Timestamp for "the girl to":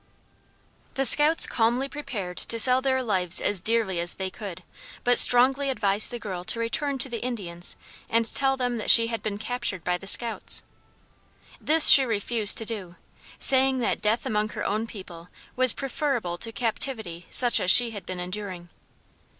6.09-6.59